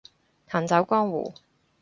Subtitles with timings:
[0.47, 1.31] 行走江湖